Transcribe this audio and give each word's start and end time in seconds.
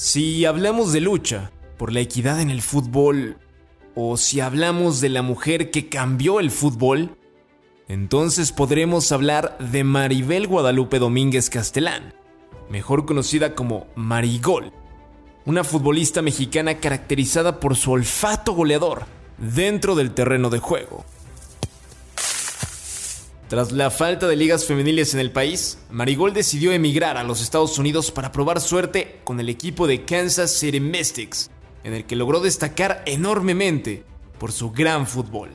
Si 0.00 0.44
hablamos 0.44 0.92
de 0.92 1.00
lucha 1.00 1.50
por 1.76 1.92
la 1.92 1.98
equidad 1.98 2.40
en 2.40 2.50
el 2.50 2.62
fútbol, 2.62 3.36
o 3.96 4.16
si 4.16 4.38
hablamos 4.38 5.00
de 5.00 5.08
la 5.08 5.22
mujer 5.22 5.72
que 5.72 5.88
cambió 5.88 6.38
el 6.38 6.52
fútbol, 6.52 7.18
entonces 7.88 8.52
podremos 8.52 9.10
hablar 9.10 9.58
de 9.58 9.82
Maribel 9.82 10.46
Guadalupe 10.46 11.00
Domínguez 11.00 11.50
Castelán, 11.50 12.14
mejor 12.70 13.06
conocida 13.06 13.56
como 13.56 13.88
Marigol, 13.96 14.72
una 15.46 15.64
futbolista 15.64 16.22
mexicana 16.22 16.78
caracterizada 16.78 17.58
por 17.58 17.74
su 17.74 17.90
olfato 17.90 18.52
goleador 18.52 19.02
dentro 19.36 19.96
del 19.96 20.12
terreno 20.12 20.48
de 20.48 20.60
juego. 20.60 21.04
Tras 23.48 23.72
la 23.72 23.90
falta 23.90 24.28
de 24.28 24.36
ligas 24.36 24.66
femeniles 24.66 25.14
en 25.14 25.20
el 25.20 25.30
país, 25.30 25.78
Marigol 25.90 26.34
decidió 26.34 26.70
emigrar 26.70 27.16
a 27.16 27.24
los 27.24 27.40
Estados 27.40 27.78
Unidos 27.78 28.10
para 28.10 28.30
probar 28.30 28.60
suerte 28.60 29.20
con 29.24 29.40
el 29.40 29.48
equipo 29.48 29.86
de 29.86 30.04
Kansas 30.04 30.52
City 30.52 30.80
Mystics, 30.80 31.50
en 31.82 31.94
el 31.94 32.04
que 32.04 32.14
logró 32.14 32.40
destacar 32.40 33.02
enormemente 33.06 34.04
por 34.38 34.52
su 34.52 34.70
gran 34.70 35.06
fútbol. 35.06 35.48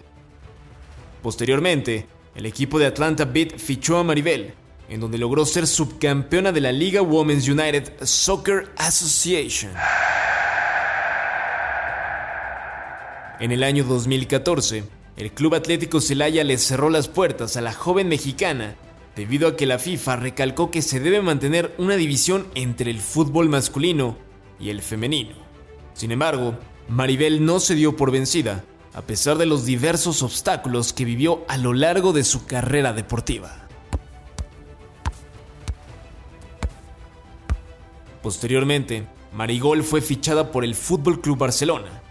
Posteriormente, 1.22 2.08
el 2.34 2.48
equipo 2.48 2.80
de 2.80 2.88
Atlanta 2.88 3.26
Beat 3.26 3.60
fichó 3.60 4.00
a 4.00 4.04
Maribel, 4.04 4.56
en 4.90 5.00
donde 5.00 5.20
logró 5.20 5.46
ser 5.46 5.68
subcampeona 5.68 6.52
de 6.52 6.62
la 6.62 6.72
Liga 6.72 7.04
Women's 7.04 7.48
United 7.48 8.04
Soccer 8.06 8.72
Association. 8.76 9.72
En 13.40 13.52
el 13.52 13.62
año 13.62 13.84
2014, 13.84 14.84
el 15.16 15.32
Club 15.32 15.56
Atlético 15.56 16.02
Celaya 16.02 16.44
le 16.44 16.58
cerró 16.58 16.90
las 16.90 17.08
puertas 17.08 17.56
a 17.56 17.62
la 17.62 17.74
joven 17.74 18.08
mexicana 18.08 18.76
debido 19.16 19.48
a 19.48 19.56
que 19.56 19.68
la 19.68 19.78
FIFA 19.78 20.16
recalcó 20.16 20.72
que 20.72 20.82
se 20.82 21.00
debe 21.00 21.22
mantener 21.22 21.74
una 21.78 21.96
división 21.96 22.48
entre 22.56 22.90
el 22.90 23.00
fútbol 23.00 23.48
masculino 23.48 24.18
y 24.60 24.70
el 24.70 24.82
femenino. 24.82 25.36
Sin 25.94 26.12
embargo, 26.12 26.58
Maribel 26.90 27.46
no 27.46 27.60
se 27.60 27.76
dio 27.76 27.96
por 27.96 28.12
vencida, 28.12 28.64
a 28.94 29.02
pesar 29.02 29.38
de 29.38 29.46
los 29.46 29.66
diversos 29.66 30.24
obstáculos 30.24 30.94
que 30.94 31.06
vivió 31.06 31.46
a 31.48 31.58
lo 31.58 31.74
largo 31.74 32.12
de 32.12 32.24
su 32.24 32.46
carrera 32.46 32.94
deportiva. 32.94 33.68
Posteriormente, 38.24 39.06
Marigol 39.34 39.84
fue 39.84 40.02
fichada 40.02 40.52
por 40.52 40.64
el 40.64 40.76
Fútbol 40.76 41.22
Club 41.22 41.38
Barcelona, 41.40 42.03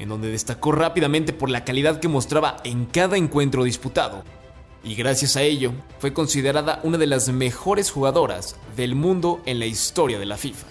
en 0.00 0.08
donde 0.08 0.30
destacó 0.30 0.72
rápidamente 0.72 1.32
por 1.32 1.50
la 1.50 1.64
calidad 1.64 2.00
que 2.00 2.08
mostraba 2.08 2.56
en 2.64 2.86
cada 2.86 3.16
encuentro 3.16 3.64
disputado, 3.64 4.24
y 4.82 4.94
gracias 4.94 5.36
a 5.36 5.42
ello 5.42 5.72
fue 5.98 6.14
considerada 6.14 6.80
una 6.82 6.96
de 6.96 7.06
las 7.06 7.28
mejores 7.28 7.90
jugadoras 7.90 8.56
del 8.76 8.94
mundo 8.94 9.42
en 9.44 9.58
la 9.58 9.66
historia 9.66 10.18
de 10.18 10.26
la 10.26 10.38
FIFA. 10.38 10.66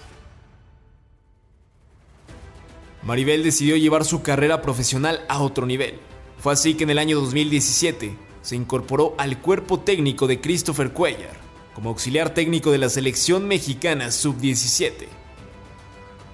Maribel 3.02 3.42
decidió 3.44 3.76
llevar 3.76 4.04
su 4.04 4.20
carrera 4.22 4.60
profesional 4.60 5.24
a 5.28 5.40
otro 5.40 5.64
nivel. 5.64 5.94
Fue 6.38 6.52
así 6.52 6.74
que 6.74 6.84
en 6.84 6.90
el 6.90 6.98
año 6.98 7.18
2017 7.20 8.16
se 8.42 8.56
incorporó 8.56 9.14
al 9.16 9.40
cuerpo 9.40 9.80
técnico 9.80 10.26
de 10.26 10.40
Christopher 10.40 10.92
Cuellar 10.92 11.50
como 11.74 11.90
auxiliar 11.90 12.34
técnico 12.34 12.72
de 12.72 12.78
la 12.78 12.88
selección 12.88 13.46
mexicana 13.46 14.10
sub-17. 14.10 15.06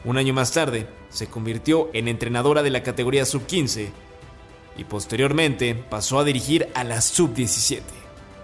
Un 0.05 0.19
año 0.19 0.33
más 0.33 0.53
tarde, 0.53 0.89
se 1.17 1.29
convirtió 1.29 1.89
en 1.95 2.09
entrenadora 2.09 2.63
de 2.63 2.69
la 2.69 2.83
categoría 2.83 3.25
sub-15 3.25 3.89
y 4.77 4.85
posteriormente 4.85 5.75
pasó 5.75 6.19
a 6.19 6.25
dirigir 6.25 6.69
a 6.75 6.85
la 6.85 7.01
sub-17. 7.01 7.81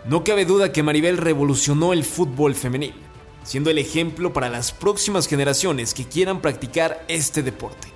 No 0.06 0.24
cabe 0.24 0.46
duda 0.46 0.72
que 0.72 0.82
Maribel 0.82 1.18
revolucionó 1.18 1.92
el 1.92 2.02
fútbol 2.02 2.54
femenil, 2.54 2.94
siendo 3.44 3.68
el 3.68 3.76
ejemplo 3.76 4.32
para 4.32 4.48
las 4.48 4.72
próximas 4.72 5.28
generaciones 5.28 5.92
que 5.92 6.08
quieran 6.08 6.40
practicar 6.40 7.04
este 7.08 7.42
deporte 7.42 7.88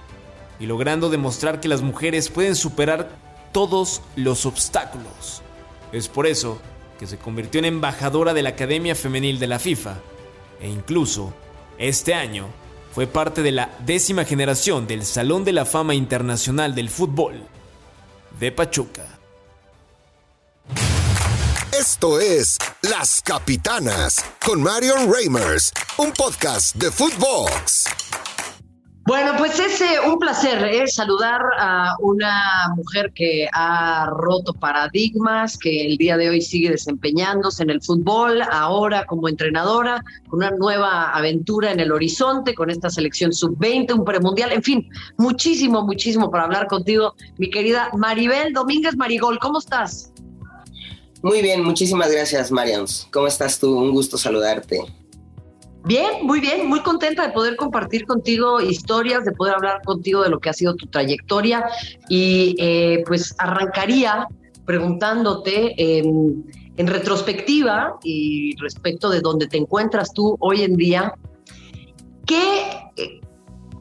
y 0.60 0.66
logrando 0.66 1.08
demostrar 1.08 1.58
que 1.58 1.68
las 1.68 1.80
mujeres 1.80 2.28
pueden 2.28 2.54
superar 2.54 3.16
todos 3.52 4.02
los 4.14 4.44
obstáculos. 4.44 5.40
Es 5.92 6.08
por 6.08 6.26
eso 6.26 6.60
que 6.98 7.06
se 7.06 7.16
convirtió 7.16 7.60
en 7.60 7.64
embajadora 7.64 8.34
de 8.34 8.42
la 8.42 8.50
Academia 8.50 8.94
Femenil 8.94 9.38
de 9.38 9.46
la 9.46 9.58
FIFA 9.58 9.96
e 10.60 10.68
incluso 10.68 11.32
este 11.78 12.12
año 12.12 12.46
fue 12.96 13.06
parte 13.06 13.42
de 13.42 13.52
la 13.52 13.68
décima 13.84 14.24
generación 14.24 14.86
del 14.86 15.04
Salón 15.04 15.44
de 15.44 15.52
la 15.52 15.66
Fama 15.66 15.94
Internacional 15.94 16.74
del 16.74 16.88
Fútbol 16.88 17.46
de 18.40 18.50
Pachuca. 18.50 19.04
Esto 21.78 22.18
es 22.18 22.56
Las 22.80 23.20
Capitanas 23.20 24.24
con 24.42 24.62
Marion 24.62 25.12
Reimers, 25.12 25.74
un 25.98 26.10
podcast 26.12 26.74
de 26.76 26.90
Footbox. 26.90 27.84
Bueno, 29.06 29.34
pues 29.38 29.60
es 29.60 29.80
eh, 29.80 30.00
un 30.04 30.18
placer 30.18 30.64
eh, 30.64 30.88
saludar 30.88 31.40
a 31.60 31.94
una 32.00 32.72
mujer 32.74 33.12
que 33.14 33.46
ha 33.52 34.06
roto 34.10 34.52
paradigmas, 34.52 35.56
que 35.56 35.86
el 35.86 35.96
día 35.96 36.16
de 36.16 36.28
hoy 36.28 36.42
sigue 36.42 36.70
desempeñándose 36.70 37.62
en 37.62 37.70
el 37.70 37.80
fútbol, 37.80 38.42
ahora 38.50 39.06
como 39.06 39.28
entrenadora, 39.28 40.02
con 40.28 40.40
una 40.40 40.50
nueva 40.50 41.12
aventura 41.12 41.70
en 41.70 41.78
el 41.78 41.92
horizonte, 41.92 42.52
con 42.52 42.68
esta 42.68 42.90
selección 42.90 43.32
sub-20, 43.32 43.96
un 43.96 44.04
premundial, 44.04 44.50
en 44.50 44.64
fin, 44.64 44.88
muchísimo, 45.18 45.82
muchísimo 45.82 46.28
para 46.28 46.42
hablar 46.42 46.66
contigo, 46.66 47.14
mi 47.38 47.48
querida 47.48 47.90
Maribel 47.96 48.52
Domínguez 48.52 48.96
Marigol, 48.96 49.38
¿cómo 49.38 49.60
estás? 49.60 50.12
Muy 51.22 51.42
bien, 51.42 51.62
muchísimas 51.62 52.10
gracias, 52.10 52.50
Marian. 52.50 52.86
¿Cómo 53.12 53.28
estás 53.28 53.60
tú? 53.60 53.78
Un 53.78 53.92
gusto 53.92 54.18
saludarte. 54.18 54.80
Bien, 55.86 56.26
muy 56.26 56.40
bien, 56.40 56.66
muy 56.66 56.80
contenta 56.80 57.24
de 57.24 57.32
poder 57.32 57.54
compartir 57.54 58.06
contigo 58.06 58.60
historias, 58.60 59.24
de 59.24 59.30
poder 59.30 59.54
hablar 59.54 59.82
contigo 59.84 60.20
de 60.24 60.30
lo 60.30 60.40
que 60.40 60.50
ha 60.50 60.52
sido 60.52 60.74
tu 60.74 60.88
trayectoria 60.88 61.64
y 62.08 62.56
eh, 62.58 63.04
pues 63.06 63.36
arrancaría 63.38 64.26
preguntándote 64.64 65.74
en 65.78 66.86
retrospectiva 66.88 67.98
y 68.02 68.56
respecto 68.56 69.08
de 69.10 69.20
dónde 69.20 69.46
te 69.46 69.58
encuentras 69.58 70.12
tú 70.12 70.36
hoy 70.40 70.62
en 70.62 70.76
día, 70.76 71.14
¿qué, 72.26 72.64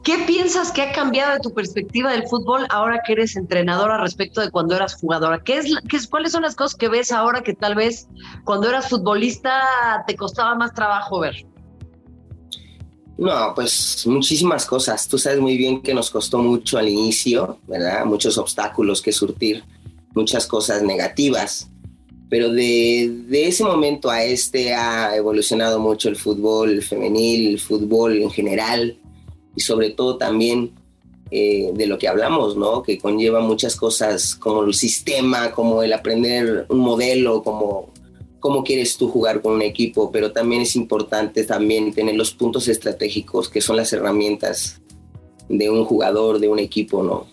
¿qué 0.03 0.19
piensas 0.27 0.71
que 0.71 0.83
ha 0.83 0.91
cambiado 0.91 1.33
de 1.33 1.39
tu 1.39 1.55
perspectiva 1.55 2.11
del 2.11 2.27
fútbol 2.27 2.67
ahora 2.69 3.01
que 3.03 3.13
eres 3.13 3.35
entrenadora 3.35 3.97
respecto 3.97 4.41
de 4.41 4.51
cuando 4.51 4.75
eras 4.75 4.93
jugadora? 4.93 5.39
¿Qué 5.43 5.57
es, 5.57 5.73
qué 5.89 5.97
es, 5.97 6.07
¿Cuáles 6.07 6.33
son 6.33 6.43
las 6.43 6.55
cosas 6.55 6.77
que 6.77 6.87
ves 6.87 7.11
ahora 7.11 7.41
que 7.41 7.55
tal 7.55 7.73
vez 7.73 8.07
cuando 8.43 8.69
eras 8.69 8.89
futbolista 8.89 9.59
te 10.05 10.15
costaba 10.15 10.53
más 10.53 10.71
trabajo 10.71 11.19
ver? 11.21 11.47
No, 13.17 13.53
pues 13.55 14.03
muchísimas 14.07 14.65
cosas. 14.65 15.07
Tú 15.07 15.17
sabes 15.17 15.39
muy 15.39 15.57
bien 15.57 15.81
que 15.81 15.93
nos 15.93 16.09
costó 16.09 16.39
mucho 16.39 16.77
al 16.77 16.89
inicio, 16.89 17.59
¿verdad? 17.67 18.05
Muchos 18.05 18.37
obstáculos 18.37 19.01
que 19.01 19.13
surtir, 19.13 19.63
muchas 20.13 20.45
cosas 20.47 20.83
negativas. 20.83 21.69
Pero 22.29 22.51
de, 22.51 23.23
ese 23.31 23.63
momento 23.63 24.09
a 24.09 24.23
este 24.23 24.73
ha 24.73 25.15
evolucionado 25.15 25.79
mucho 25.79 26.09
el 26.09 26.17
fútbol 26.17 26.81
femenil, 26.81 27.51
el 27.51 27.59
fútbol 27.59 28.21
en 28.21 28.31
general 28.31 28.97
y 29.55 29.61
sobre 29.61 29.91
todo 29.91 30.17
también 30.17 30.71
eh, 31.31 31.71
de 31.73 31.87
lo 31.87 31.97
que 31.97 32.09
hablamos, 32.09 32.57
¿no? 32.57 32.83
Que 32.83 32.97
conlleva 32.97 33.39
muchas 33.39 33.75
cosas 33.75 34.35
como 34.35 34.63
el 34.63 34.73
sistema, 34.73 35.51
como 35.51 35.83
el 35.83 35.93
aprender 35.93 36.65
un 36.67 36.79
modelo, 36.79 37.41
como 37.43 37.93
cómo 38.45 38.63
quieres 38.63 38.95
tú 38.95 39.09
jugar 39.09 39.41
con 39.41 39.53
un 39.53 39.63
equipo, 39.63 40.11
pero 40.11 40.31
también 40.31 40.61
es 40.61 40.75
importante 40.75 41.45
también 41.45 41.91
tener 41.91 42.13
los 42.13 42.29
puntos 42.29 42.67
estratégicos, 42.67 43.49
que 43.49 43.59
son 43.59 43.75
las 43.75 43.91
herramientas 43.91 44.83
de 45.49 45.71
un 45.71 45.83
jugador, 45.83 46.37
de 46.37 46.47
un 46.47 46.59
equipo, 46.59 47.01
¿no? 47.01 47.25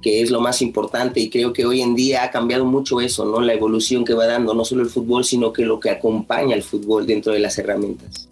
Que 0.00 0.22
es 0.22 0.30
lo 0.30 0.40
más 0.40 0.62
importante 0.62 1.18
y 1.18 1.30
creo 1.30 1.52
que 1.52 1.66
hoy 1.66 1.80
en 1.80 1.96
día 1.96 2.22
ha 2.22 2.30
cambiado 2.30 2.64
mucho 2.64 3.00
eso, 3.00 3.24
¿no? 3.24 3.40
La 3.40 3.54
evolución 3.54 4.04
que 4.04 4.14
va 4.14 4.28
dando 4.28 4.54
no 4.54 4.64
solo 4.64 4.82
el 4.82 4.88
fútbol, 4.88 5.24
sino 5.24 5.52
que 5.52 5.64
lo 5.64 5.80
que 5.80 5.90
acompaña 5.90 6.54
al 6.54 6.62
fútbol 6.62 7.08
dentro 7.08 7.32
de 7.32 7.40
las 7.40 7.58
herramientas. 7.58 8.28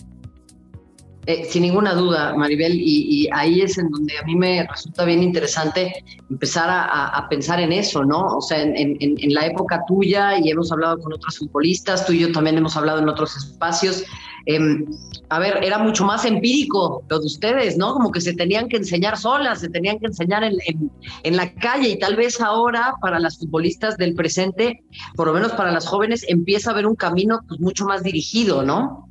Eh, 1.27 1.47
sin 1.49 1.63
ninguna 1.63 1.95
duda, 1.95 2.35
Maribel, 2.35 2.75
y, 2.75 3.29
ahí 3.33 3.63
es 3.63 3.79
en 3.79 3.91
donde 3.91 4.19
a 4.19 4.23
mí 4.25 4.37
me 4.37 4.67
resulta 4.67 5.05
bien 5.05 5.23
interesante 5.23 6.05
empezar 6.29 6.69
a, 6.71 7.27
pensar 7.31 7.61
en 7.61 7.73
eso, 7.73 8.05
¿no? 8.05 8.37
O 8.37 8.41
sea, 8.43 8.61
en, 8.61 9.35
la 9.35 9.47
época 9.47 9.83
tuya, 9.87 10.39
y 10.39 10.51
hemos 10.51 10.71
hablado 10.71 10.99
con 10.99 11.13
otros 11.15 11.39
futbolistas, 11.39 12.07
tú 12.07 12.13
y 12.13 12.21
yo 12.21 12.33
también 12.33 12.59
hemos 12.59 12.77
hablado 12.77 12.99
en 12.99 13.09
otros 13.09 13.37
espacios. 13.37 14.05
Em, 14.47 14.85
a 15.31 15.39
ver, 15.39 15.65
era 15.65 15.79
mucho 15.79 16.05
más 16.05 16.27
empírico 16.27 17.03
lo 17.09 17.19
de 17.19 17.27
ustedes, 17.27 17.79
¿no? 17.79 17.95
Como 17.95 18.11
que 18.11 18.21
se 18.21 18.35
tenían 18.35 18.69
que 18.69 18.77
enseñar 18.77 19.17
solas, 19.17 19.61
se 19.61 19.71
tenían 19.71 19.99
que 19.99 20.07
enseñar 20.07 20.45
en, 20.45 21.37
la 21.37 21.55
calle, 21.55 21.89
y 21.89 21.99
tal 21.99 22.17
vez 22.17 22.41
ahora 22.41 22.95
para 23.01 23.19
las 23.19 23.39
futbolistas 23.39 23.97
del 23.97 24.15
presente, 24.15 24.83
por 25.17 25.29
lo 25.29 25.33
menos 25.33 25.53
para 25.53 25.73
las 25.73 25.87
jóvenes, 25.87 26.27
empieza 26.29 26.71
a 26.71 26.73
haber 26.75 26.87
un 26.87 26.95
camino 26.95 27.41
pues, 27.49 27.59
mucho 27.61 27.87
más 27.87 28.03
dirigido, 28.03 28.63
¿no? 28.63 29.04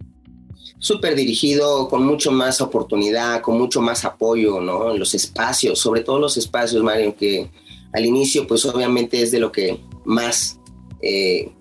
Súper 0.83 1.15
dirigido, 1.15 1.87
con 1.87 2.05
mucho 2.05 2.29
más 2.29 2.59
oportunidad, 2.59 3.39
con 3.39 3.57
mucho 3.57 3.79
más 3.79 4.03
apoyo, 4.03 4.59
¿no? 4.59 4.91
En 4.91 4.99
los 4.99 5.13
espacios, 5.13 5.79
sobre 5.79 6.01
todo 6.01 6.19
los 6.19 6.35
espacios, 6.35 6.83
Mario, 6.83 7.15
que 7.15 7.49
al 7.93 8.05
inicio, 8.05 8.45
pues 8.45 8.65
obviamente 8.65 9.21
es 9.21 9.31
de 9.31 9.39
lo 9.39 9.49
que 9.49 9.79
más, 10.03 10.59
eh, 11.01 11.53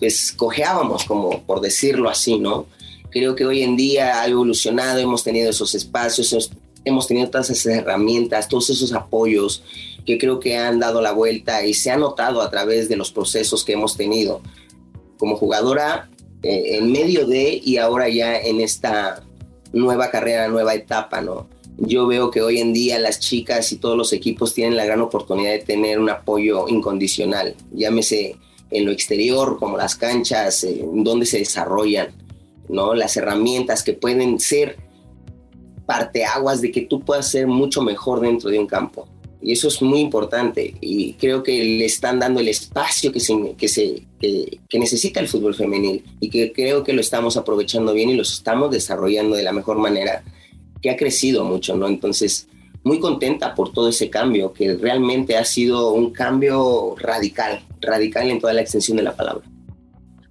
pues, 0.00 0.32
cojeábamos, 0.32 1.04
como 1.04 1.44
por 1.44 1.60
decirlo 1.60 2.08
así, 2.08 2.40
¿no? 2.40 2.66
Creo 3.10 3.36
que 3.36 3.46
hoy 3.46 3.62
en 3.62 3.76
día 3.76 4.20
ha 4.20 4.26
evolucionado, 4.26 4.98
hemos 4.98 5.22
tenido 5.22 5.50
esos 5.50 5.76
espacios, 5.76 6.50
hemos 6.84 7.06
tenido 7.06 7.30
todas 7.30 7.50
esas 7.50 7.72
herramientas, 7.72 8.48
todos 8.48 8.68
esos 8.70 8.92
apoyos 8.92 9.62
que 10.04 10.18
creo 10.18 10.40
que 10.40 10.56
han 10.56 10.80
dado 10.80 11.00
la 11.00 11.12
vuelta 11.12 11.64
y 11.64 11.72
se 11.72 11.92
ha 11.92 11.96
notado 11.96 12.42
a 12.42 12.50
través 12.50 12.88
de 12.88 12.96
los 12.96 13.12
procesos 13.12 13.62
que 13.62 13.74
hemos 13.74 13.96
tenido 13.96 14.40
como 15.18 15.36
jugadora 15.36 16.10
eh, 16.42 16.78
en 16.78 16.90
medio 16.90 17.26
de 17.26 17.60
y 17.62 17.76
ahora 17.76 18.08
ya 18.08 18.38
en 18.38 18.60
esta 18.60 19.22
nueva 19.72 20.10
carrera, 20.10 20.48
nueva 20.48 20.74
etapa, 20.74 21.20
¿no? 21.20 21.48
Yo 21.76 22.06
veo 22.06 22.30
que 22.30 22.42
hoy 22.42 22.58
en 22.58 22.72
día 22.72 22.98
las 22.98 23.20
chicas 23.20 23.72
y 23.72 23.76
todos 23.76 23.96
los 23.96 24.12
equipos 24.12 24.52
tienen 24.52 24.76
la 24.76 24.84
gran 24.84 25.00
oportunidad 25.00 25.52
de 25.52 25.60
tener 25.60 25.98
un 25.98 26.10
apoyo 26.10 26.68
incondicional, 26.68 27.54
llámese 27.72 28.36
en 28.70 28.84
lo 28.84 28.92
exterior, 28.92 29.58
como 29.58 29.76
las 29.76 29.96
canchas, 29.96 30.64
en 30.64 31.02
donde 31.02 31.26
se 31.26 31.38
desarrollan, 31.38 32.08
¿no? 32.68 32.94
Las 32.94 33.16
herramientas 33.16 33.82
que 33.82 33.94
pueden 33.94 34.38
ser 34.38 34.76
parteaguas 35.86 36.60
de 36.60 36.70
que 36.70 36.82
tú 36.82 37.00
puedas 37.00 37.28
ser 37.28 37.46
mucho 37.46 37.82
mejor 37.82 38.20
dentro 38.20 38.48
de 38.48 38.58
un 38.58 38.66
campo. 38.66 39.08
Y 39.42 39.52
eso 39.52 39.68
es 39.68 39.80
muy 39.80 40.00
importante 40.00 40.74
y 40.80 41.14
creo 41.14 41.42
que 41.42 41.64
le 41.64 41.86
están 41.86 42.18
dando 42.18 42.40
el 42.40 42.48
espacio 42.48 43.10
que, 43.10 43.20
se, 43.20 43.54
que, 43.56 43.68
se, 43.68 44.02
que, 44.20 44.78
necesita 44.78 45.20
el 45.20 45.28
fútbol 45.28 45.54
femenil 45.54 46.04
y 46.20 46.28
que 46.28 46.52
creo 46.52 46.84
que 46.84 46.92
lo 46.92 47.00
estamos 47.00 47.36
aprovechando 47.36 47.94
bien 47.94 48.10
y 48.10 48.16
lo 48.16 48.22
estamos 48.22 48.70
desarrollando 48.70 49.36
de 49.36 49.42
la 49.42 49.52
mejor 49.52 49.78
manera, 49.78 50.22
que 50.82 50.90
ha 50.90 50.96
crecido 50.96 51.44
mucho, 51.44 51.74
¿no? 51.74 51.88
Entonces, 51.88 52.48
muy 52.84 53.00
contenta 53.00 53.54
por 53.54 53.72
todo 53.72 53.88
ese 53.88 54.10
cambio, 54.10 54.52
que 54.52 54.74
realmente 54.76 55.36
ha 55.36 55.44
sido 55.44 55.92
un 55.92 56.12
cambio 56.12 56.94
radical, 56.98 57.62
radical 57.80 58.30
en 58.30 58.40
toda 58.40 58.52
la 58.52 58.62
extensión 58.62 58.96
de 58.96 59.04
la 59.04 59.16
palabra. 59.16 59.44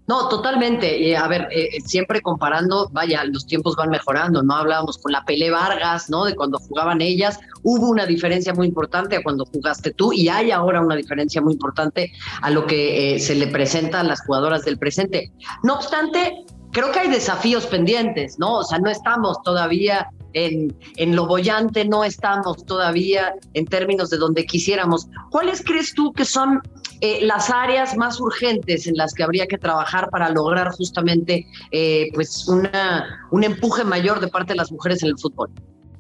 No, 0.10 0.28
totalmente. 0.28 1.16
a 1.16 1.28
ver, 1.28 1.50
eh, 1.52 1.70
eh, 1.72 1.82
siempre 1.86 2.20
comparando, 2.20 2.90
vaya, 2.92 3.24
los 3.26 3.46
tiempos 3.46 3.76
van 3.76 3.92
mejorando, 3.92 4.42
¿no? 4.42 4.56
Hablábamos 4.56 4.98
con 4.98 5.12
la 5.12 5.24
Pele 5.24 5.52
Vargas, 5.52 6.10
¿no? 6.10 6.26
De 6.26 6.36
cuando 6.36 6.58
jugaban 6.58 7.00
ellas, 7.00 7.40
hubo 7.64 7.90
una 7.90 8.06
diferencia 8.06 8.54
muy 8.54 8.68
importante 8.68 9.18
a 9.18 9.24
cuando 9.24 9.46
jugaste 9.46 9.92
tú 9.92 10.14
y 10.14 10.30
hay 10.30 10.52
ahora 10.52 10.82
una 10.82 10.96
diferencia 10.96 11.42
muy 11.42 11.54
importante 11.54 12.12
a 12.42 12.50
lo 12.50 12.66
que 12.66 13.16
eh, 13.16 13.20
se 13.20 13.36
le 13.36 13.48
presenta 13.48 14.02
a 14.02 14.04
las 14.04 14.22
jugadoras 14.26 14.66
del 14.66 14.78
presente. 14.78 15.32
No 15.64 15.76
obstante, 15.76 16.46
creo 16.72 16.92
que 16.92 17.00
hay 17.00 17.10
desafíos 17.10 17.66
pendientes, 17.68 18.38
¿no? 18.40 18.58
O 18.58 18.64
sea, 18.64 18.80
no 18.80 18.90
estamos 18.90 19.42
todavía 19.44 20.10
en, 20.34 20.76
en, 20.98 21.16
lo 21.16 21.26
bollante, 21.26 21.86
no 21.86 22.04
estamos 22.04 22.66
todavía 22.66 23.34
en 23.54 23.66
términos 23.66 24.10
de 24.10 24.18
donde 24.18 24.46
quisiéramos. 24.46 25.08
¿Cuáles 25.32 25.64
crees 25.64 25.94
tú 25.94 26.14
que 26.14 26.26
son 26.26 26.62
eh, 27.02 27.20
las 27.22 27.50
áreas 27.50 27.96
más 27.96 28.20
urgentes 28.20 28.86
en 28.86 28.96
las 28.96 29.14
que 29.14 29.24
habría 29.24 29.48
que 29.48 29.58
trabajar 29.58 30.10
para 30.10 30.30
lograr 30.30 30.72
justamente 30.72 31.48
eh, 31.72 32.10
pues 32.14 32.48
una, 32.48 33.28
un 33.32 33.44
empuje 33.44 33.86
mayor 33.86 34.20
de 34.20 34.28
parte 34.28 34.54
de 34.54 34.58
las 34.58 34.72
mujeres 34.72 35.02
en 35.04 35.10
el 35.10 35.18
fútbol? 35.18 35.50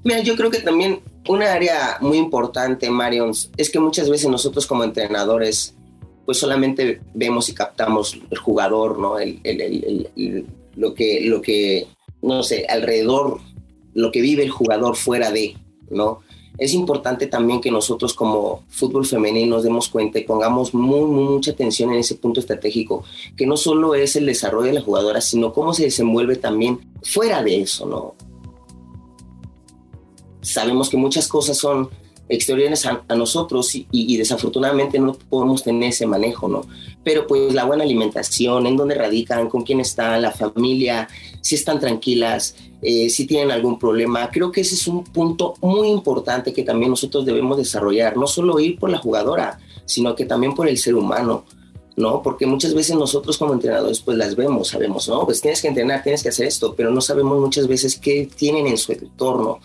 Mira, 0.04 0.22
yo 0.22 0.36
creo 0.36 0.50
que 0.50 0.60
también 0.60 1.01
una 1.28 1.54
área 1.54 1.98
muy 2.01 2.18
importante, 2.18 2.90
Marion, 2.90 3.31
es 3.57 3.69
que 3.69 3.80
muchas 3.80 4.10
veces 4.10 4.30
nosotros 4.30 4.66
como 4.66 4.84
entrenadores 4.84 5.75
pues 6.25 6.38
solamente 6.38 7.01
vemos 7.16 7.50
y 7.50 7.54
captamos 7.54 8.16
el 8.30 8.38
jugador, 8.38 9.00
¿no? 9.00 9.18
El, 9.18 10.07
lo, 10.75 10.94
que, 10.94 11.22
lo 11.22 11.42
que, 11.42 11.88
no 12.22 12.44
sé, 12.44 12.68
alrededor, 12.69 13.40
lo 13.96 14.12
que 14.12 14.22
vive 14.22 14.44
el 14.44 14.51
jugador 14.51 14.96
fuera 14.96 15.31
de, 15.31 15.57
¿no? 15.90 16.19
es 16.60 16.74
importante 16.74 17.28
también 17.28 17.62
que 17.62 17.72
nosotros 17.72 18.13
como 18.13 18.63
fútbol 18.68 19.06
femenino 19.06 19.56
nos 19.56 19.63
demos 19.63 19.88
cuenta 19.88 20.19
y 20.19 20.25
pongamos 20.25 20.74
muy, 20.74 21.06
mucha 21.10 21.52
atención 21.52 21.92
en 21.92 22.00
ese 22.00 22.16
punto 22.16 22.42
estratégico, 22.42 23.04
que 23.38 23.48
no 23.48 23.56
solo 23.56 23.95
es 23.95 24.16
el 24.18 24.25
desarrollo 24.25 24.68
de 24.68 24.74
la 24.74 24.81
jugadora, 24.81 25.22
sino 25.22 25.54
cómo 25.54 25.74
se 25.74 25.84
desenvuelve 25.84 26.36
también 26.36 26.80
fuera 27.02 27.42
de 27.42 27.62
eso, 27.62 27.86
¿no? 27.86 28.13
Sabemos 30.41 30.89
que 30.89 30.97
muchas 30.97 31.27
cosas 31.27 31.57
son 31.57 31.89
exteriores 32.30 32.86
a, 32.86 33.03
nosotros 33.15 33.71
y, 33.74 34.18
desafortunadamente 34.18 35.00
no 35.00 35.13
podemos 35.13 35.63
tener 35.63 35.89
ese 35.89 36.06
manejo, 36.06 36.47
¿no? 36.47 36.62
Pero 37.03 37.25
pues 37.25 37.53
la 37.53 37.65
buena 37.65 37.83
alimentación, 37.83 38.68
en 38.68 38.77
dónde 38.77 38.94
radican, 38.94 39.50
con 39.50 39.63
quién 39.63 39.80
están, 39.80 40.21
la 40.21 40.31
familia, 40.31 41.09
si 41.41 41.56
están 41.56 41.80
tranquilas, 41.80 42.56
eh, 42.83 43.09
si 43.09 43.25
tienen 43.25 43.50
algún 43.50 43.80
problema, 43.80 44.30
creo 44.30 44.51
que 44.51 44.62
ese 44.62 44.75
es 44.75 44.88
un 44.88 45.03
punto 45.03 45.56
muy 45.62 45.89
importante 45.89 46.53
que 46.53 46.63
también 46.63 46.92
nosotros 46.92 47.25
debemos 47.25 47.57
desarrollar, 47.57 48.15
no 48.15 48.27
solo 48.27 48.59
ir 48.59 48.77
por 48.77 48.92
la 48.92 49.00
jugadora, 49.00 49.59
sino 49.85 50.15
que 50.15 50.25
también 50.25 50.53
por 50.53 50.69
el 50.69 50.77
ser 50.77 50.95
humano. 50.95 51.45
¿no? 51.95 52.24
Porque 52.24 52.45
muchas 52.45 52.74
veces 52.74 52.95
nosotros 52.95 53.38
como 53.38 53.53
entrenadores 53.53 54.00
pues 54.00 54.18
las 54.18 54.33
vemos, 54.33 54.69
sabemos, 54.69 55.09
¿no? 55.09 55.25
Pues 55.25 55.42
tienes 55.42 55.62
que 55.62 55.68
entrenar, 55.68 56.01
tienes 56.01 56.24
que 56.24 56.30
hacer 56.30 56.47
esto, 56.47 56.74
pero 56.74 56.92
no 56.92 57.01
sabemos 57.01 57.38
muchas 57.42 57.68
veces 57.68 58.00
qué 58.00 58.30
tienen 58.33 58.68
en 58.68 58.77
su 58.77 58.94
entorno. 58.94 59.59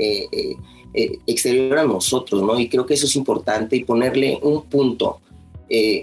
Eh, 0.00 0.56
eh, 0.92 1.18
exterior 1.24 1.78
a 1.78 1.84
nosotros, 1.84 2.42
¿no? 2.42 2.58
Y 2.58 2.68
creo 2.68 2.84
que 2.84 2.94
eso 2.94 3.06
es 3.06 3.14
importante 3.14 3.76
y 3.76 3.84
ponerle 3.84 4.40
un 4.42 4.64
punto 4.64 5.20
eh, 5.68 6.02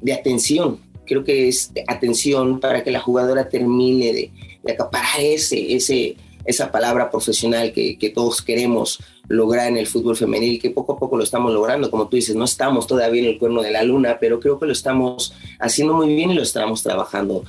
de 0.00 0.12
atención. 0.14 0.78
Creo 1.04 1.22
que 1.22 1.48
es 1.48 1.70
atención 1.86 2.58
para 2.58 2.82
que 2.82 2.90
la 2.90 3.00
jugadora 3.00 3.50
termine 3.50 4.12
de, 4.14 4.30
acaparar 4.72 5.20
ese, 5.20 5.74
ese, 5.74 6.16
esa 6.46 6.72
palabra 6.72 7.10
profesional 7.10 7.74
que, 7.74 7.98
que, 7.98 8.08
todos 8.08 8.40
queremos 8.40 9.00
lograr 9.28 9.68
en 9.68 9.76
el 9.76 9.86
fútbol 9.86 10.16
femenil, 10.16 10.58
que 10.62 10.70
poco 10.70 10.94
a 10.94 10.98
poco 10.98 11.18
lo 11.18 11.24
estamos 11.24 11.52
logrando. 11.52 11.90
Como 11.90 12.08
tú 12.08 12.16
dices, 12.16 12.34
no 12.34 12.44
estamos 12.44 12.86
todavía 12.86 13.20
en 13.20 13.28
el 13.28 13.38
cuerno 13.38 13.60
de 13.60 13.70
la 13.70 13.82
luna, 13.82 14.16
pero 14.18 14.40
creo 14.40 14.58
que 14.58 14.64
lo 14.64 14.72
estamos 14.72 15.34
haciendo 15.60 15.92
muy 15.92 16.14
bien 16.14 16.30
y 16.30 16.34
lo 16.34 16.42
estamos 16.42 16.82
trabajando. 16.82 17.44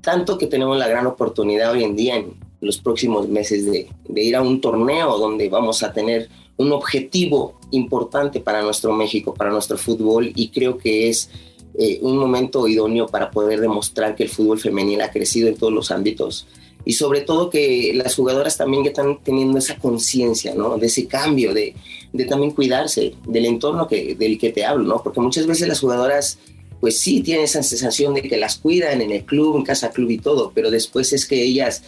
Tanto 0.00 0.36
que 0.36 0.48
tenemos 0.48 0.76
la 0.78 0.88
gran 0.88 1.06
oportunidad 1.06 1.70
hoy 1.70 1.84
en 1.84 1.94
día 1.94 2.16
en, 2.16 2.34
los 2.64 2.78
próximos 2.78 3.28
meses 3.28 3.64
de, 3.66 3.88
ir 4.22 4.36
a 4.36 4.42
un 4.42 4.60
torneo 4.60 5.18
donde 5.18 5.48
vamos 5.48 5.82
a 5.82 5.92
tener 5.92 6.28
un 6.56 6.72
objetivo 6.72 7.58
importante 7.70 8.40
para 8.40 8.62
nuestro 8.62 8.92
México, 8.92 9.34
para 9.34 9.50
nuestro 9.50 9.76
fútbol 9.76 10.32
y 10.34 10.48
creo 10.48 10.78
que 10.78 11.08
es 11.08 11.30
eh, 11.76 11.98
un 12.02 12.16
momento 12.16 12.68
idóneo 12.68 13.06
para 13.06 13.30
poder 13.30 13.60
demostrar 13.60 14.14
que 14.14 14.22
el 14.22 14.28
fútbol 14.28 14.60
femenil 14.60 15.00
ha 15.00 15.10
crecido 15.10 15.48
en 15.48 15.56
todos 15.56 15.72
los 15.72 15.90
ámbitos 15.90 16.46
y 16.84 16.92
sobre 16.92 17.22
todo 17.22 17.50
que 17.50 17.92
las 17.94 18.14
jugadoras 18.14 18.56
también 18.56 18.86
están 18.86 19.18
teniendo 19.22 19.58
esa 19.58 19.76
conciencia, 19.76 20.54
¿no? 20.54 20.76
De 20.76 20.86
ese 20.86 21.06
cambio, 21.06 21.54
de, 21.54 21.74
de, 22.12 22.24
también 22.26 22.52
cuidarse 22.52 23.14
del 23.26 23.46
entorno 23.46 23.88
que, 23.88 24.14
del 24.14 24.38
que 24.38 24.50
te 24.50 24.64
hablo, 24.64 24.84
¿no? 24.84 25.02
Porque 25.02 25.20
muchas 25.20 25.46
veces 25.46 25.66
las 25.66 25.80
jugadoras, 25.80 26.38
pues 26.80 26.98
sí, 26.98 27.22
tienen 27.22 27.44
esa 27.44 27.62
sensación 27.62 28.14
de 28.14 28.22
que 28.22 28.36
las 28.36 28.58
cuidan 28.58 29.00
en 29.00 29.10
el 29.12 29.24
club, 29.24 29.56
en 29.56 29.64
casa 29.64 29.92
club 29.92 30.10
y 30.10 30.18
todo, 30.18 30.52
pero 30.54 30.70
después 30.70 31.12
es 31.12 31.26
que 31.26 31.42
ellas 31.42 31.82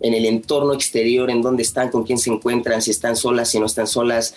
en 0.00 0.14
el 0.14 0.26
entorno 0.26 0.72
exterior, 0.74 1.30
en 1.30 1.42
dónde 1.42 1.62
están, 1.62 1.90
con 1.90 2.04
quién 2.04 2.18
se 2.18 2.30
encuentran, 2.30 2.82
si 2.82 2.90
están 2.90 3.16
solas, 3.16 3.50
si 3.50 3.58
no 3.58 3.66
están 3.66 3.86
solas. 3.86 4.34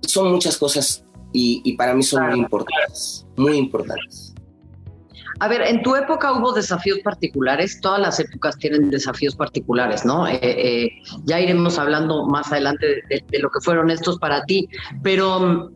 Son 0.00 0.30
muchas 0.30 0.56
cosas 0.56 1.04
y, 1.32 1.76
para 1.76 1.94
mí 1.94 2.02
son 2.02 2.26
muy 2.28 2.38
importantes, 2.40 3.26
muy 3.36 3.56
importantes. 3.56 4.34
A 5.40 5.48
ver, 5.48 5.62
en 5.62 5.82
tu 5.82 5.96
época 5.96 6.32
hubo 6.32 6.52
desafíos 6.52 7.00
particulares, 7.00 7.80
todas 7.80 8.00
las 8.00 8.20
épocas 8.20 8.56
tienen 8.58 8.90
desafíos 8.90 9.34
particulares, 9.34 10.04
¿no? 10.04 10.26
Eh, 10.28 10.38
eh, 10.40 10.90
ya 11.24 11.40
iremos 11.40 11.78
hablando 11.78 12.26
más 12.26 12.52
adelante 12.52 13.02
de, 13.08 13.38
lo 13.40 13.50
que 13.50 13.60
fueron 13.60 13.90
estos 13.90 14.18
para 14.18 14.44
ti, 14.44 14.68
pero 15.02 15.72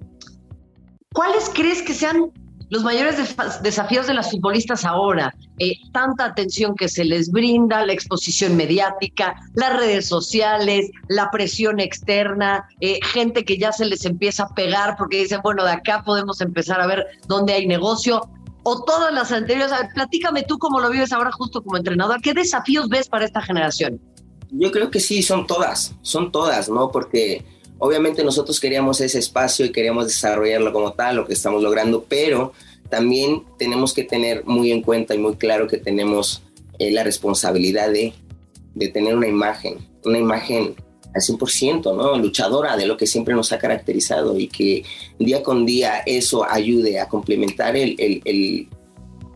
¿cuáles 1.12 1.50
crees 1.52 1.82
que 1.82 1.94
sean 1.94 2.30
los 2.68 2.82
mayores 2.82 3.16
desafíos 3.62 4.06
de 4.06 4.14
las 4.14 4.30
futbolistas 4.30 4.84
ahora, 4.84 5.34
eh, 5.58 5.74
tanta 5.92 6.24
atención 6.24 6.74
que 6.74 6.88
se 6.88 7.04
les 7.04 7.30
brinda, 7.30 7.86
la 7.86 7.92
exposición 7.92 8.56
mediática, 8.56 9.36
las 9.54 9.76
redes 9.76 10.06
sociales, 10.06 10.90
la 11.08 11.30
presión 11.30 11.78
externa, 11.78 12.66
eh, 12.80 12.98
gente 13.02 13.44
que 13.44 13.58
ya 13.58 13.72
se 13.72 13.84
les 13.84 14.04
empieza 14.04 14.44
a 14.44 14.54
pegar 14.54 14.96
porque 14.96 15.18
dicen, 15.18 15.40
bueno, 15.42 15.64
de 15.64 15.72
acá 15.72 16.02
podemos 16.04 16.40
empezar 16.40 16.80
a 16.80 16.86
ver 16.86 17.06
dónde 17.28 17.52
hay 17.52 17.66
negocio, 17.66 18.28
o 18.68 18.82
todas 18.82 19.14
las 19.14 19.30
anteriores. 19.30 19.72
platícame 19.94 20.42
tú 20.42 20.58
cómo 20.58 20.80
lo 20.80 20.90
vives 20.90 21.12
ahora 21.12 21.30
justo 21.30 21.62
como 21.62 21.76
entrenador, 21.76 22.20
¿qué 22.20 22.34
desafíos 22.34 22.88
ves 22.88 23.08
para 23.08 23.24
esta 23.24 23.40
generación? 23.40 24.00
Yo 24.50 24.72
creo 24.72 24.90
que 24.90 24.98
sí, 24.98 25.22
son 25.22 25.46
todas, 25.46 25.94
son 26.02 26.32
todas, 26.32 26.68
¿no? 26.68 26.90
Porque 26.90 27.44
Obviamente 27.78 28.24
nosotros 28.24 28.58
queríamos 28.60 29.00
ese 29.00 29.18
espacio 29.18 29.66
y 29.66 29.72
queríamos 29.72 30.06
desarrollarlo 30.06 30.72
como 30.72 30.92
tal, 30.92 31.16
lo 31.16 31.26
que 31.26 31.34
estamos 31.34 31.62
logrando, 31.62 32.04
pero 32.08 32.52
también 32.88 33.42
tenemos 33.58 33.92
que 33.92 34.04
tener 34.04 34.44
muy 34.44 34.72
en 34.72 34.82
cuenta 34.82 35.14
y 35.14 35.18
muy 35.18 35.36
claro 35.36 35.66
que 35.66 35.76
tenemos 35.76 36.42
eh, 36.78 36.90
la 36.90 37.02
responsabilidad 37.02 37.90
de, 37.90 38.12
tener 38.92 39.16
una 39.16 39.26
imagen, 39.26 39.76
una 40.04 40.18
imagen 40.18 40.74
al 41.14 41.22
100%, 41.22 41.96
¿no? 41.96 42.18
Luchadora 42.18 42.76
de 42.76 42.86
lo 42.86 42.96
que 42.96 43.06
siempre 43.06 43.34
nos 43.34 43.52
ha 43.52 43.58
caracterizado 43.58 44.38
y 44.38 44.48
que 44.48 44.84
día 45.18 45.42
con 45.42 45.64
día 45.64 46.02
eso 46.04 46.44
ayude 46.44 47.00
a 47.00 47.08
complementar 47.08 47.74
el 47.76 48.68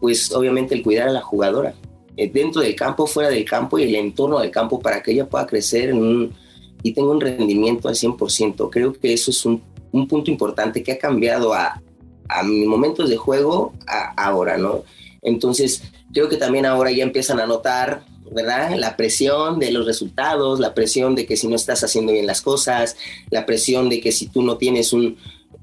pues 0.01 0.33
obviamente 0.33 0.75
el 0.75 0.83
cuidar 0.83 1.09
a 1.09 1.13
la 1.13 1.21
jugadora 1.21 1.75
eh, 2.17 2.31
dentro 2.33 2.63
del 2.63 2.75
campo, 2.75 3.07
fuera 3.07 3.29
del 3.29 3.45
campo 3.45 3.79
y 3.79 3.85
el 3.85 3.95
entorno 3.95 4.41
del 4.41 4.51
campo 4.51 4.81
para 4.81 5.03
que 5.03 5.13
ella 5.13 5.29
pueda 5.29 5.47
crecer 5.47 5.91
en 5.91 5.99
un 5.99 6.35
y 6.83 6.93
tengo 6.93 7.11
un 7.11 7.21
rendimiento 7.21 7.89
al 7.89 7.95
100%. 7.95 8.71
Creo 8.71 8.93
que 8.93 9.13
eso 9.13 9.31
es 9.31 9.45
un, 9.45 9.63
un 9.93 10.09
punto 10.09 10.31
importante 10.31 10.83
que 10.83 10.93
ha 10.93 10.99
cambiado 10.99 11.53
a, 11.55 11.81
a 12.29 12.43
mis 12.43 12.67
momentos 12.67 13.09
de 13.09 13.17
juego 13.17 13.73
ahora, 14.17 14.57
¿no? 14.57 14.85
Entonces, 15.23 15.83
creo 16.13 16.29
que 16.29 16.37
también 16.37 16.67
ahora 16.67 16.91
ya 16.91 17.03
empiezan 17.03 17.41
a 17.41 17.47
notar 17.47 18.05
¿verdad? 18.31 18.77
La 18.77 18.97
presión 18.97 19.59
de 19.59 19.73
los 19.73 19.87
resultados, 19.87 20.61
la 20.61 20.73
presión 20.73 21.15
de 21.15 21.27
que 21.27 21.37
si 21.37 21.49
no 21.49 21.57
estás 21.57 21.83
haciendo 21.83 22.13
bien 22.13 22.27
las 22.27 22.41
cosas, 22.41 22.97
la 23.31 23.45
presión 23.45 23.89
de 23.89 24.01
que 24.01 24.13
si 24.13 24.29
tú 24.29 24.43
no 24.43 24.57
tienes 24.57 24.93
un 24.93 25.17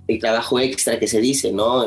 el 0.08 0.20
trabajo 0.20 0.60
extra 0.60 1.00
que 1.00 1.08
se 1.08 1.20
dice, 1.20 1.52
¿no? 1.52 1.86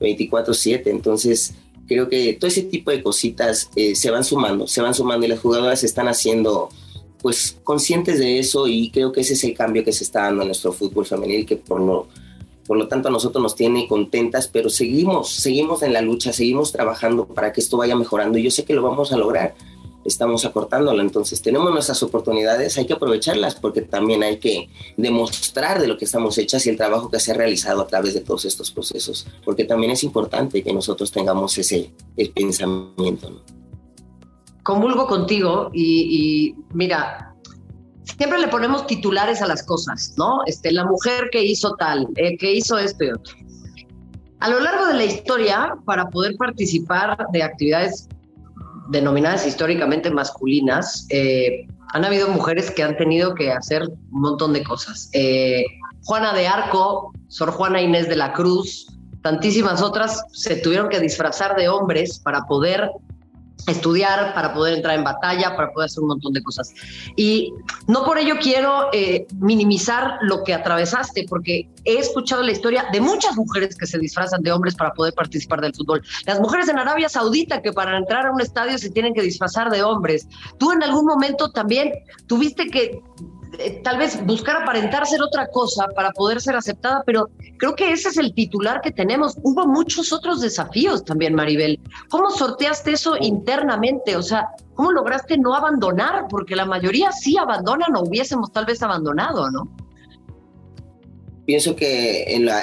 24/7. 0.00 0.90
Entonces, 0.90 1.54
creo 1.86 2.08
que 2.08 2.34
todo 2.34 2.48
ese 2.48 2.62
tipo 2.62 2.90
de 2.90 3.02
cositas 3.02 3.70
eh, 3.74 3.94
se 3.94 4.10
van 4.10 4.24
sumando, 4.24 4.66
se 4.66 4.82
van 4.82 4.94
sumando 4.94 5.26
y 5.26 5.30
las 5.30 5.40
jugadoras 5.40 5.82
están 5.84 6.08
haciendo 6.08 6.68
pues 7.20 7.58
conscientes 7.64 8.18
de 8.18 8.38
eso 8.38 8.66
y 8.66 8.90
creo 8.90 9.12
que 9.12 9.22
ese 9.22 9.34
es 9.34 9.44
el 9.44 9.54
cambio 9.54 9.84
que 9.84 9.92
se 9.92 10.04
está 10.04 10.22
dando 10.22 10.42
en 10.42 10.48
nuestro 10.48 10.72
fútbol 10.72 11.06
femenil 11.06 11.44
que 11.46 11.56
por 11.56 11.80
lo, 11.80 12.06
por 12.66 12.76
lo 12.76 12.88
tanto 12.88 13.08
a 13.08 13.10
nosotros 13.10 13.42
nos 13.42 13.56
tiene 13.56 13.88
contentas, 13.88 14.48
pero 14.48 14.70
seguimos, 14.70 15.30
seguimos 15.30 15.82
en 15.82 15.92
la 15.92 16.00
lucha, 16.00 16.32
seguimos 16.32 16.72
trabajando 16.72 17.26
para 17.26 17.52
que 17.52 17.60
esto 17.60 17.76
vaya 17.76 17.96
mejorando 17.96 18.38
y 18.38 18.44
yo 18.44 18.50
sé 18.50 18.64
que 18.64 18.74
lo 18.74 18.82
vamos 18.82 19.12
a 19.12 19.16
lograr 19.16 19.54
estamos 20.08 20.44
acortándola. 20.44 21.02
Entonces 21.02 21.40
tenemos 21.40 21.70
nuestras 21.72 22.02
oportunidades, 22.02 22.76
hay 22.78 22.86
que 22.86 22.94
aprovecharlas 22.94 23.54
porque 23.54 23.82
también 23.82 24.22
hay 24.22 24.38
que 24.38 24.68
demostrar 24.96 25.80
de 25.80 25.86
lo 25.86 25.96
que 25.96 26.04
estamos 26.04 26.36
hechas 26.38 26.66
y 26.66 26.70
el 26.70 26.76
trabajo 26.76 27.10
que 27.10 27.20
se 27.20 27.32
ha 27.32 27.34
realizado 27.34 27.82
a 27.82 27.86
través 27.86 28.14
de 28.14 28.20
todos 28.20 28.44
estos 28.44 28.70
procesos, 28.70 29.26
porque 29.44 29.64
también 29.64 29.92
es 29.92 30.02
importante 30.02 30.62
que 30.62 30.72
nosotros 30.72 31.12
tengamos 31.12 31.56
ese, 31.58 31.90
pensamiento. 32.34 33.30
¿no? 33.30 33.67
Convulgo 34.68 35.06
contigo 35.06 35.70
y, 35.72 36.54
mira, 36.74 37.34
siempre 38.04 38.38
le 38.38 38.48
ponemos 38.48 38.86
titulares 38.86 39.40
a 39.40 39.46
las 39.46 39.62
cosas, 39.62 40.12
¿no? 40.18 40.40
Este, 40.44 40.70
la 40.72 40.84
mujer 40.84 41.30
que 41.32 41.42
hizo 41.42 41.74
tal, 41.76 42.06
eh, 42.16 42.36
que 42.36 42.52
hizo 42.52 42.76
esto 42.76 43.02
y 43.02 43.10
otro. 43.12 43.34
A 44.40 44.50
lo 44.50 44.60
largo 44.60 44.84
de 44.88 44.92
la 44.92 45.04
historia, 45.06 45.74
para 45.86 46.10
poder 46.10 46.36
participar 46.36 47.16
de 47.32 47.42
actividades 47.42 48.10
denominadas 48.90 49.46
históricamente 49.46 50.10
masculinas, 50.10 51.06
eh, 51.08 51.66
han 51.94 52.04
habido 52.04 52.28
mujeres 52.28 52.70
que 52.70 52.82
han 52.82 52.94
tenido 52.98 53.34
que 53.34 53.50
hacer 53.50 53.88
un 54.12 54.20
montón 54.20 54.52
de 54.52 54.64
cosas. 54.64 55.08
Eh, 55.14 55.64
Juana 56.04 56.34
de 56.34 56.46
Arco, 56.46 57.14
Sor 57.28 57.52
Juana 57.52 57.80
Inés 57.80 58.06
de 58.06 58.16
la 58.16 58.34
Cruz, 58.34 58.86
tantísimas 59.22 59.80
otras 59.80 60.22
se 60.34 60.56
tuvieron 60.56 60.90
que 60.90 61.00
disfrazar 61.00 61.56
de 61.56 61.70
hombres 61.70 62.18
para 62.18 62.42
poder 62.42 62.90
estudiar, 63.66 64.34
para 64.34 64.54
poder 64.54 64.74
entrar 64.74 64.96
en 64.96 65.04
batalla, 65.04 65.56
para 65.56 65.72
poder 65.72 65.86
hacer 65.86 66.02
un 66.02 66.08
montón 66.08 66.32
de 66.32 66.42
cosas. 66.42 66.72
Y 67.16 67.52
no 67.86 68.04
por 68.04 68.18
ello 68.18 68.36
quiero 68.40 68.88
eh, 68.92 69.26
minimizar 69.40 70.18
lo 70.22 70.44
que 70.44 70.54
atravesaste, 70.54 71.26
porque 71.28 71.68
he 71.84 71.98
escuchado 71.98 72.42
la 72.42 72.52
historia 72.52 72.86
de 72.92 73.00
muchas 73.00 73.36
mujeres 73.36 73.76
que 73.76 73.86
se 73.86 73.98
disfrazan 73.98 74.42
de 74.42 74.52
hombres 74.52 74.74
para 74.74 74.92
poder 74.92 75.14
participar 75.14 75.60
del 75.60 75.74
fútbol. 75.74 76.02
Las 76.26 76.40
mujeres 76.40 76.68
en 76.68 76.78
Arabia 76.78 77.08
Saudita 77.08 77.62
que 77.62 77.72
para 77.72 77.96
entrar 77.96 78.26
a 78.26 78.32
un 78.32 78.40
estadio 78.40 78.78
se 78.78 78.90
tienen 78.90 79.14
que 79.14 79.22
disfrazar 79.22 79.70
de 79.70 79.82
hombres. 79.82 80.26
Tú 80.58 80.72
en 80.72 80.82
algún 80.82 81.04
momento 81.06 81.50
también 81.50 81.92
tuviste 82.26 82.68
que 82.68 83.02
eh, 83.58 83.80
tal 83.82 83.98
vez 83.98 84.24
buscar 84.24 84.62
aparentar 84.62 85.06
ser 85.06 85.22
otra 85.22 85.48
cosa 85.48 85.86
para 85.94 86.10
poder 86.12 86.40
ser 86.40 86.54
aceptada, 86.54 87.02
pero 87.06 87.30
creo 87.56 87.74
que 87.74 87.92
ese 87.92 88.10
es 88.10 88.16
el 88.18 88.34
titular 88.34 88.80
que 88.80 88.90
tenemos. 88.90 89.36
Hubo 89.42 89.66
muchos 89.66 90.12
otros 90.12 90.40
desafíos 90.40 91.04
también, 91.04 91.34
Maribel. 91.34 91.80
¿Cómo 92.10 92.30
sorteaste 92.30 92.92
eso 92.92 93.16
internamente? 93.20 94.16
O 94.16 94.22
sea, 94.22 94.48
¿cómo 94.74 94.92
lograste 94.92 95.38
no 95.38 95.54
abandonar? 95.54 96.26
Porque 96.28 96.54
la 96.54 96.66
mayoría 96.66 97.10
sí 97.12 97.36
abandonan 97.38 97.96
o 97.96 98.02
hubiésemos 98.02 98.52
tal 98.52 98.66
vez 98.66 98.82
abandonado, 98.82 99.50
¿no? 99.50 99.68
Pienso 101.46 101.74
que 101.74 102.24
en, 102.34 102.44
la, 102.44 102.62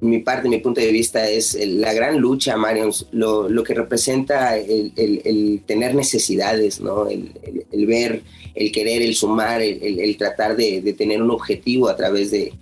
mi 0.00 0.20
parte, 0.20 0.48
mi 0.48 0.58
punto 0.58 0.80
de 0.80 0.90
vista, 0.90 1.28
es 1.28 1.54
la 1.66 1.92
gran 1.92 2.18
lucha, 2.18 2.56
Marion, 2.56 2.90
lo, 3.12 3.50
lo 3.50 3.62
que 3.62 3.74
representa 3.74 4.56
el, 4.56 5.62
tener 5.66 5.94
necesidades, 5.94 6.80
¿no? 6.80 7.06
el 7.06 7.86
ver 7.86 8.22
el 8.54 8.72
querer, 8.72 9.02
el 9.02 9.14
sumar, 9.14 9.60
el, 9.60 10.16
tratar 10.16 10.56
de, 10.56 10.94
tener 10.96 11.22
un 11.22 11.30
objetivo 11.30 11.88
a 11.88 11.96
través 11.96 12.30
de, 12.30 12.52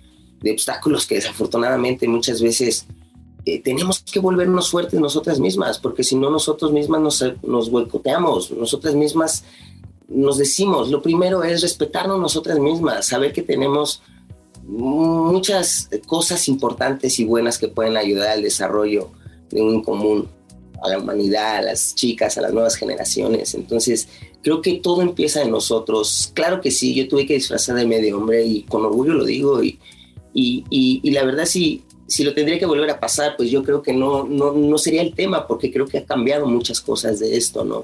obstáculos 0.51 1.07
que 1.07 1.15
desafortunadamente 1.15 2.05
muchas 2.05 2.41
veces 2.41 2.85
eh, 3.45 3.61
tenemos 3.61 4.01
que 4.01 4.19
volvernos 4.19 4.69
fuertes 4.69 4.99
nosotras 4.99 5.39
mismas, 5.39 5.79
porque 5.79 6.03
si 6.03 6.17
no 6.17 6.29
nosotros 6.29 6.73
mismas 6.73 7.01
nos, 7.01 7.23
nos 7.43 7.69
boicoteamos, 7.69 8.51
nosotras 8.51 8.93
mismas 8.93 9.45
nos 10.09 10.37
decimos, 10.37 10.89
lo 10.89 11.01
primero 11.01 11.43
es 11.43 11.61
respetarnos 11.61 12.19
nosotras 12.19 12.59
mismas, 12.59 13.05
saber 13.07 13.31
que 13.31 13.41
tenemos 13.41 14.01
muchas 14.63 15.89
cosas 16.05 16.47
importantes 16.47 17.19
y 17.19 17.25
buenas 17.25 17.57
que 17.57 17.67
pueden 17.67 17.97
ayudar 17.97 18.29
al 18.29 18.41
desarrollo 18.41 19.09
de 19.49 19.61
un 19.61 19.83
común, 19.83 20.27
a 20.83 20.89
la 20.89 20.99
humanidad, 20.99 21.57
a 21.57 21.61
las 21.61 21.95
chicas, 21.95 22.37
a 22.37 22.41
las 22.41 22.53
nuevas 22.53 22.75
generaciones. 22.75 23.55
Entonces, 23.55 24.09
creo 24.41 24.61
que 24.61 24.75
todo 24.75 25.01
empieza 25.01 25.41
en 25.41 25.51
nosotros. 25.51 26.31
Claro 26.33 26.61
que 26.61 26.71
sí, 26.71 26.93
yo 26.93 27.07
tuve 27.07 27.25
que 27.25 27.35
disfrazarme 27.35 28.01
de 28.01 28.13
hombre 28.13 28.45
y 28.45 28.63
con 28.63 28.85
orgullo 28.85 29.13
lo 29.13 29.25
digo. 29.25 29.63
Y, 29.63 29.79
y, 30.33 30.65
y, 30.69 31.11
la 31.11 31.23
verdad, 31.23 31.45
si, 31.45 31.83
si 32.07 32.23
lo 32.23 32.33
tendría 32.33 32.59
que 32.59 32.65
volver 32.65 32.89
a 32.89 32.99
pasar, 32.99 33.35
pues 33.37 33.49
yo 33.49 33.63
creo 33.63 33.81
que 33.81 33.93
no, 33.93 34.25
no, 34.25 34.51
no 34.51 34.77
sería 34.77 35.01
el 35.01 35.15
tema, 35.15 35.47
porque 35.47 35.71
creo 35.71 35.87
que 35.87 35.99
ha 35.99 36.05
cambiado 36.05 36.45
muchas 36.47 36.81
cosas 36.81 37.19
de 37.19 37.37
esto, 37.37 37.63
¿no? 37.63 37.83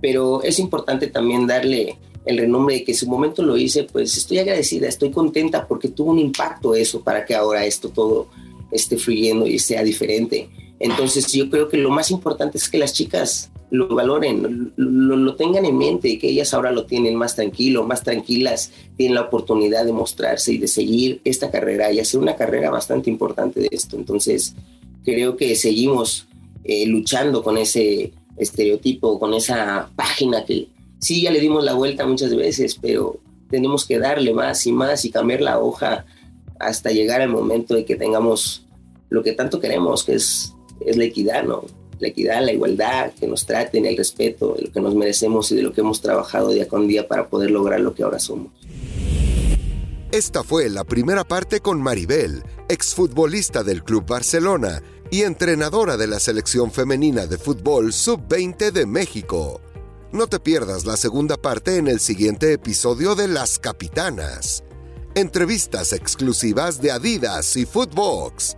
Pero 0.00 0.42
es 0.42 0.58
importante 0.58 1.08
también 1.08 1.46
darle 1.46 1.98
el 2.24 2.38
renombre 2.38 2.76
de 2.76 2.84
que 2.84 2.92
en 2.92 2.98
su 2.98 3.06
momento 3.06 3.42
lo 3.42 3.56
hice, 3.56 3.84
pues 3.84 4.16
estoy 4.16 4.38
agradecida, 4.38 4.88
estoy 4.88 5.10
contenta 5.10 5.66
porque 5.66 5.88
tuvo 5.88 6.10
un 6.10 6.18
impacto 6.18 6.74
eso 6.74 7.02
para 7.02 7.24
que 7.24 7.34
ahora 7.34 7.64
esto 7.64 7.88
todo 7.88 8.28
esté 8.70 8.96
fluyendo 8.96 9.46
y 9.46 9.58
sea 9.58 9.82
diferente. 9.82 10.48
Entonces 10.80 11.30
yo 11.30 11.50
creo 11.50 11.68
que 11.68 11.76
lo 11.76 11.90
más 11.90 12.10
importante 12.10 12.56
es 12.56 12.68
que 12.68 12.78
las 12.78 12.94
chicas 12.94 13.50
lo 13.70 13.86
valoren, 13.94 14.72
lo, 14.76 15.34
tengan 15.36 15.64
en 15.64 15.76
mente 15.78 16.18
que 16.18 16.30
ellas 16.30 16.54
ahora 16.54 16.72
lo 16.72 16.86
tienen 16.86 17.14
más 17.14 17.36
tranquilo, 17.36 17.86
más 17.86 18.02
tranquilas, 18.02 18.72
tienen 18.96 19.14
la 19.14 19.20
oportunidad 19.20 19.84
de 19.84 19.92
mostrarse 19.92 20.54
y 20.54 20.58
de 20.58 20.66
seguir 20.66 21.20
esta 21.24 21.50
carrera 21.50 21.92
y 21.92 22.00
hacer 22.00 22.18
una 22.18 22.34
carrera 22.34 22.70
bastante 22.70 23.10
importante 23.10 23.60
de 23.60 23.68
esto. 23.70 23.96
Entonces, 23.96 24.56
creo 25.04 25.36
que 25.36 25.54
seguimos 25.54 26.26
eh, 26.64 26.86
luchando 26.86 27.42
con 27.42 27.58
ese 27.58 28.12
estereotipo, 28.38 29.20
con 29.20 29.34
esa 29.34 29.90
página 29.94 30.44
que 30.46 30.68
sí 30.98 31.22
ya 31.22 31.30
le 31.30 31.40
dimos 31.40 31.62
la 31.62 31.74
vuelta 31.74 32.06
muchas 32.06 32.34
veces, 32.34 32.76
pero 32.80 33.20
tenemos 33.50 33.84
que 33.84 33.98
darle 33.98 34.32
más 34.32 34.66
y 34.66 34.72
más 34.72 35.04
y 35.04 35.10
cambiar 35.10 35.42
la 35.42 35.58
hoja 35.58 36.06
hasta 36.58 36.90
llegar 36.90 37.20
al 37.20 37.28
momento 37.28 37.74
de 37.74 37.84
que 37.84 37.96
tengamos 37.96 38.66
lo 39.10 39.22
que 39.22 39.32
tanto 39.32 39.60
queremos, 39.60 40.04
que 40.04 40.14
es, 40.14 40.54
es 40.80 40.96
la 40.96 41.04
equidad, 41.04 41.44
¿no? 41.44 41.64
la 42.00 42.08
equidad, 42.08 42.42
la 42.42 42.52
igualdad, 42.52 43.12
que 43.18 43.26
nos 43.26 43.46
traten, 43.46 43.86
el 43.86 43.96
respeto 43.96 44.54
de 44.54 44.62
lo 44.62 44.72
que 44.72 44.80
nos 44.80 44.94
merecemos 44.94 45.52
y 45.52 45.56
de 45.56 45.62
lo 45.62 45.72
que 45.72 45.82
hemos 45.82 46.00
trabajado 46.00 46.50
día 46.50 46.66
con 46.66 46.88
día 46.88 47.06
para 47.06 47.28
poder 47.28 47.50
lograr 47.50 47.80
lo 47.80 47.94
que 47.94 48.02
ahora 48.02 48.18
somos. 48.18 48.52
Esta 50.10 50.42
fue 50.42 50.68
la 50.68 50.82
primera 50.82 51.22
parte 51.22 51.60
con 51.60 51.80
Maribel, 51.80 52.42
exfutbolista 52.68 53.62
del 53.62 53.84
Club 53.84 54.06
Barcelona 54.06 54.82
y 55.10 55.22
entrenadora 55.22 55.96
de 55.96 56.08
la 56.08 56.18
selección 56.18 56.72
femenina 56.72 57.26
de 57.26 57.38
fútbol 57.38 57.92
sub-20 57.92 58.72
de 58.72 58.86
México. 58.86 59.60
No 60.12 60.26
te 60.26 60.40
pierdas 60.40 60.84
la 60.84 60.96
segunda 60.96 61.36
parte 61.36 61.76
en 61.76 61.86
el 61.86 62.00
siguiente 62.00 62.52
episodio 62.52 63.14
de 63.14 63.28
Las 63.28 63.60
Capitanas. 63.60 64.64
Entrevistas 65.14 65.92
exclusivas 65.92 66.80
de 66.80 66.90
Adidas 66.90 67.56
y 67.56 67.66
Footbox. 67.66 68.56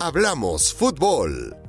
Hablamos 0.00 0.72
fútbol. 0.72 1.63